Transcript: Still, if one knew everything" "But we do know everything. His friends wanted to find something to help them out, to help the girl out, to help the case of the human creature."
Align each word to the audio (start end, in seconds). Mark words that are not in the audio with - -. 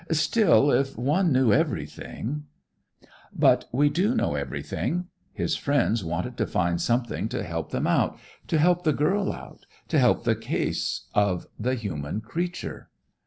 Still, 0.09 0.71
if 0.71 0.97
one 0.97 1.31
knew 1.31 1.53
everything" 1.53 2.45
"But 3.45 3.65
we 3.71 3.87
do 3.87 4.15
know 4.15 4.33
everything. 4.33 5.09
His 5.31 5.55
friends 5.55 6.03
wanted 6.03 6.37
to 6.37 6.47
find 6.47 6.81
something 6.81 7.29
to 7.29 7.43
help 7.43 7.69
them 7.69 7.85
out, 7.85 8.17
to 8.47 8.57
help 8.57 8.83
the 8.83 8.93
girl 8.93 9.31
out, 9.31 9.67
to 9.89 9.99
help 9.99 10.23
the 10.23 10.35
case 10.35 11.05
of 11.13 11.45
the 11.59 11.75
human 11.75 12.19
creature." 12.19 12.89